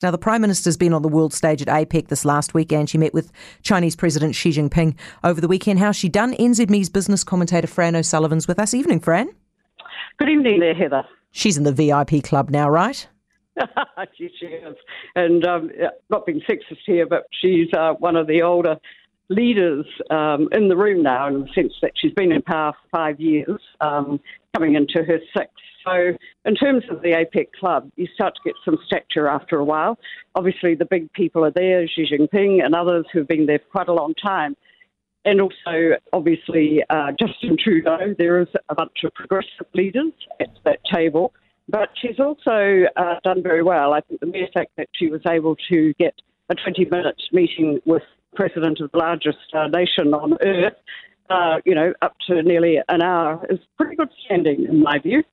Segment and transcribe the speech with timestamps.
[0.00, 2.88] Now, the Prime Minister's been on the world stage at APEC this last weekend.
[2.88, 5.80] She met with Chinese President Xi Jinping over the weekend.
[5.80, 6.34] How's she done?
[6.34, 8.74] NZME's business commentator Fran O'Sullivan's with us.
[8.74, 9.28] Evening, Fran.
[10.18, 11.02] Good evening there, Heather.
[11.32, 13.08] She's in the VIP club now, right?
[14.16, 14.76] she, she is.
[15.16, 15.72] And um,
[16.10, 18.76] not being sexist here, but she's uh, one of the older
[19.28, 22.98] leaders um, in the room now in the sense that she's been in power for
[22.98, 24.20] five years, um,
[24.54, 25.54] coming into her sixth.
[25.84, 29.64] So, in terms of the APEC club, you start to get some stature after a
[29.64, 29.98] while.
[30.34, 33.88] Obviously, the big people are there, Xi Jinping and others who've been there for quite
[33.88, 34.56] a long time.
[35.24, 38.14] And also, obviously, uh, Justin Trudeau.
[38.18, 41.32] There is a bunch of progressive leaders at that table.
[41.68, 43.92] But she's also uh, done very well.
[43.92, 46.14] I think the mere fact that she was able to get
[46.48, 48.02] a 20 minute meeting with
[48.38, 50.74] president of the largest uh, nation on earth,
[51.28, 55.24] uh, you know, up to nearly an hour is pretty good standing in my view.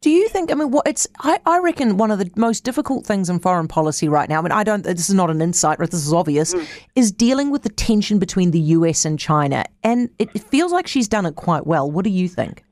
[0.00, 0.50] Do you think?
[0.50, 1.06] I mean, what it's?
[1.18, 4.38] I, I reckon one of the most difficult things in foreign policy right now.
[4.38, 4.84] I mean, I don't.
[4.84, 5.78] This is not an insight.
[5.78, 6.54] but This is obvious.
[6.54, 6.66] Mm.
[6.94, 10.86] Is dealing with the tension between the US and China, and it, it feels like
[10.86, 11.90] she's done it quite well.
[11.90, 12.64] What do you think?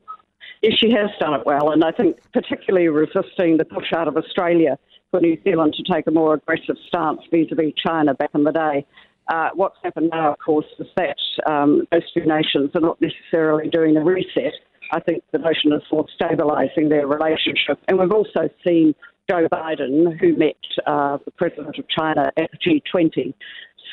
[0.63, 4.17] Yes, she has done it well, and I think particularly resisting the push out of
[4.17, 4.79] Australia
[5.11, 8.87] for New Zealand to take a more aggressive stance vis-a-vis China back in the day.
[9.29, 13.69] Uh, what's happened now, of course, is that um, those two nations are not necessarily
[13.69, 14.53] doing a reset
[14.93, 17.79] I think the notion is for stabilising their relationship.
[17.89, 18.95] And we've also seen
[19.29, 23.35] Joe Biden, who met uh, the president of China at the G20,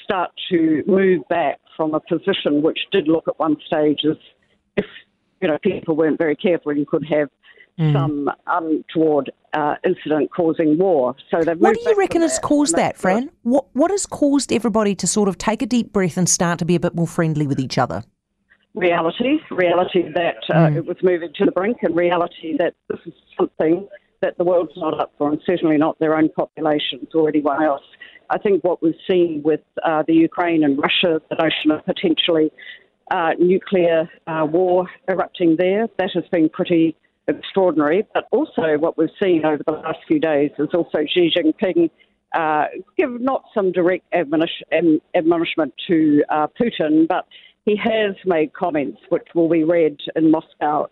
[0.03, 4.18] start to move back from a position which did look at one stage as
[4.78, 4.86] if
[5.42, 7.30] you know people weren't very careful, you could have
[7.80, 7.94] mm.
[7.94, 11.16] some untoward uh, incident causing war.
[11.32, 13.30] So they've what do you reckon has caused that, Fran?
[13.44, 16.66] What what has caused everybody to sort of take a deep breath and start to
[16.66, 18.04] be a bit more friendly with each other?
[18.76, 20.78] reality, reality that uh, mm.
[20.78, 23.88] it was moving to the brink, and reality that this is something
[24.22, 27.84] that the world's not up for, and certainly not their own populations or anyone else.
[28.30, 32.52] I think what we've seen with uh, the Ukraine and Russia, the notion of potentially
[33.12, 36.96] uh, nuclear uh, war erupting there, that has been pretty
[37.28, 38.07] extraordinary.
[38.13, 41.89] But also, what we've seen over the last few days is also Xi Jinping.
[42.34, 42.66] Uh,
[42.97, 47.28] give not some direct admonishment to uh, Putin, but
[47.66, 50.88] he has made comments which will be read in Moscow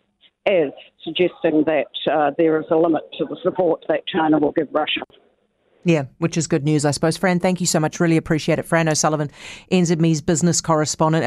[0.46, 0.72] as
[1.04, 5.02] suggesting that uh, there is a limit to the support that China will give Russia.
[5.84, 7.18] Yeah, which is good news, I suppose.
[7.18, 8.00] Fran, thank you so much.
[8.00, 8.66] Really appreciate it.
[8.66, 9.32] Fran O'Sullivan,
[9.72, 11.26] NZME's business correspondent.